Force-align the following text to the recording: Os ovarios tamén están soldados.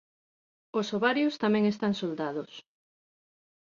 Os 0.79 0.87
ovarios 0.97 1.35
tamén 1.43 1.63
están 1.73 1.93
soldados. 2.01 2.51